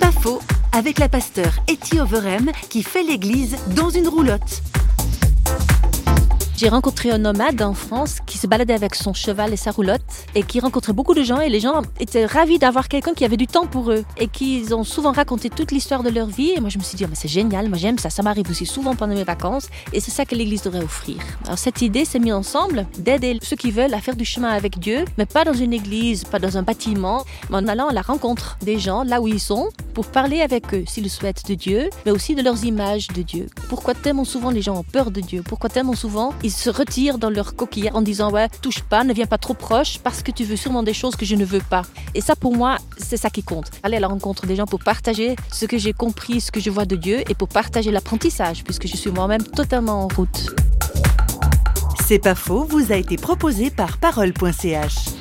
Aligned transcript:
pas 0.00 0.10
faux, 0.10 0.40
avec 0.72 0.98
la 0.98 1.08
pasteur 1.08 1.52
Etty 1.68 2.00
Overem 2.00 2.50
qui 2.70 2.82
fait 2.82 3.02
l'église 3.02 3.56
dans 3.76 3.90
une 3.90 4.08
roulotte. 4.08 4.62
J'ai 6.60 6.68
rencontré 6.68 7.10
un 7.10 7.16
nomade 7.16 7.62
en 7.62 7.72
France 7.72 8.18
qui 8.26 8.36
se 8.36 8.46
baladait 8.46 8.74
avec 8.74 8.94
son 8.94 9.14
cheval 9.14 9.50
et 9.54 9.56
sa 9.56 9.70
roulotte 9.70 10.02
et 10.34 10.42
qui 10.42 10.60
rencontrait 10.60 10.92
beaucoup 10.92 11.14
de 11.14 11.22
gens 11.22 11.40
et 11.40 11.48
les 11.48 11.58
gens 11.58 11.80
étaient 11.98 12.26
ravis 12.26 12.58
d'avoir 12.58 12.88
quelqu'un 12.88 13.14
qui 13.14 13.24
avait 13.24 13.38
du 13.38 13.46
temps 13.46 13.66
pour 13.66 13.90
eux 13.90 14.04
et 14.18 14.28
qui 14.28 14.66
ont 14.70 14.84
souvent 14.84 15.12
raconté 15.12 15.48
toute 15.48 15.72
l'histoire 15.72 16.02
de 16.02 16.10
leur 16.10 16.26
vie 16.26 16.50
et 16.50 16.60
moi 16.60 16.68
je 16.68 16.76
me 16.76 16.82
suis 16.82 16.98
dit 16.98 17.04
oh, 17.06 17.08
mais 17.08 17.16
c'est 17.16 17.28
génial, 17.28 17.70
moi 17.70 17.78
j'aime 17.78 17.96
ça, 17.96 18.10
ça 18.10 18.22
m'arrive 18.22 18.50
aussi 18.50 18.66
souvent 18.66 18.94
pendant 18.94 19.14
mes 19.14 19.24
vacances 19.24 19.70
et 19.94 20.00
c'est 20.00 20.10
ça 20.10 20.26
que 20.26 20.34
l'église 20.34 20.60
devrait 20.60 20.84
offrir. 20.84 21.16
Alors 21.46 21.56
cette 21.56 21.80
idée 21.80 22.04
s'est 22.04 22.18
mise 22.18 22.34
ensemble 22.34 22.84
d'aider 22.98 23.38
ceux 23.40 23.56
qui 23.56 23.70
veulent 23.70 23.94
à 23.94 24.02
faire 24.02 24.16
du 24.16 24.26
chemin 24.26 24.50
avec 24.50 24.78
Dieu 24.78 25.06
mais 25.16 25.24
pas 25.24 25.44
dans 25.44 25.54
une 25.54 25.72
église, 25.72 26.24
pas 26.24 26.40
dans 26.40 26.58
un 26.58 26.62
bâtiment, 26.62 27.24
mais 27.48 27.56
en 27.56 27.68
allant 27.68 27.88
à 27.88 27.94
la 27.94 28.02
rencontre 28.02 28.58
des 28.60 28.78
gens 28.78 29.02
là 29.02 29.22
où 29.22 29.28
ils 29.28 29.40
sont 29.40 29.70
pour 29.94 30.04
parler 30.08 30.42
avec 30.42 30.74
eux 30.74 30.84
s'ils 30.86 31.04
le 31.04 31.08
souhaitent 31.08 31.46
de 31.48 31.54
Dieu 31.54 31.88
mais 32.04 32.12
aussi 32.12 32.34
de 32.34 32.42
leurs 32.42 32.66
images 32.66 33.08
de 33.08 33.22
Dieu. 33.22 33.46
Pourquoi 33.70 33.94
tellement 33.94 34.26
souvent 34.26 34.50
les 34.50 34.60
gens 34.60 34.76
ont 34.76 34.84
peur 34.84 35.10
de 35.10 35.22
Dieu? 35.22 35.42
Pourquoi 35.42 35.70
tellement 35.70 35.94
souvent 35.94 36.34
se 36.52 36.70
retirent 36.70 37.18
dans 37.18 37.30
leur 37.30 37.56
coquille 37.56 37.90
en 37.92 38.02
disant 38.02 38.30
ouais, 38.30 38.48
touche 38.62 38.82
pas, 38.82 39.04
ne 39.04 39.12
viens 39.12 39.26
pas 39.26 39.38
trop 39.38 39.54
proche 39.54 39.98
parce 39.98 40.22
que 40.22 40.30
tu 40.30 40.44
veux 40.44 40.56
sûrement 40.56 40.82
des 40.82 40.94
choses 40.94 41.16
que 41.16 41.24
je 41.24 41.34
ne 41.34 41.44
veux 41.44 41.60
pas. 41.60 41.82
Et 42.14 42.20
ça 42.20 42.36
pour 42.36 42.56
moi, 42.56 42.76
c'est 42.98 43.16
ça 43.16 43.30
qui 43.30 43.42
compte. 43.42 43.70
Aller 43.82 43.96
à 43.96 44.00
la 44.00 44.08
rencontre 44.08 44.46
des 44.46 44.56
gens 44.56 44.66
pour 44.66 44.80
partager 44.80 45.36
ce 45.52 45.66
que 45.66 45.78
j'ai 45.78 45.92
compris, 45.92 46.40
ce 46.40 46.50
que 46.50 46.60
je 46.60 46.70
vois 46.70 46.84
de 46.84 46.96
Dieu 46.96 47.22
et 47.28 47.34
pour 47.34 47.48
partager 47.48 47.90
l'apprentissage 47.90 48.64
puisque 48.64 48.86
je 48.86 48.96
suis 48.96 49.10
moi-même 49.10 49.42
totalement 49.42 50.04
en 50.04 50.08
route. 50.08 50.54
C'est 52.06 52.18
pas 52.18 52.34
faux, 52.34 52.64
vous 52.64 52.92
a 52.92 52.96
été 52.96 53.16
proposé 53.16 53.70
par 53.70 53.98
parole.ch. 53.98 55.19